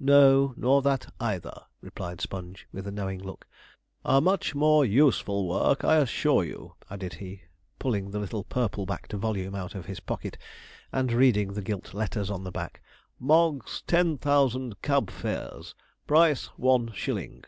[0.00, 3.46] 'No, nor that either,' replied Sponge, with a knowing look;
[4.06, 7.42] 'a much more useful work, I assure you,' added he,
[7.78, 10.38] pulling the little purple backed volume out of his pocket,
[10.92, 12.80] and reading the gilt letters on the back:
[13.20, 15.74] 'Mogg's Ten Thousand Cab Fares.
[16.06, 17.44] Price one shilling!'